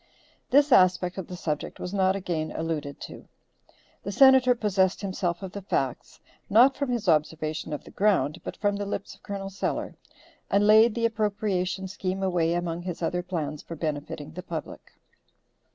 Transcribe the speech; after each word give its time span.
This 0.49 0.71
aspect 0.71 1.19
of 1.19 1.27
the 1.27 1.35
subject 1.35 1.79
was 1.79 1.93
not 1.93 2.15
again 2.15 2.51
alluded 2.55 2.99
to. 3.01 3.27
The 4.01 4.11
Senator 4.11 4.55
possessed 4.55 5.01
himself 5.01 5.43
of 5.43 5.51
the 5.51 5.61
facts, 5.61 6.19
not 6.49 6.75
from 6.75 6.89
his 6.89 7.07
observation 7.07 7.71
of 7.71 7.83
the 7.83 7.91
ground, 7.91 8.41
but 8.43 8.57
from 8.57 8.77
the 8.77 8.87
lips 8.87 9.13
of 9.13 9.21
Col. 9.21 9.51
Sellers, 9.51 9.93
and 10.49 10.65
laid 10.65 10.95
the 10.95 11.05
appropriation 11.05 11.87
scheme 11.87 12.23
away 12.23 12.55
among 12.55 12.81
his 12.81 13.03
other 13.03 13.21
plans 13.21 13.61
for 13.61 13.75
benefiting 13.75 14.31
the 14.31 14.41
public. 14.41 14.93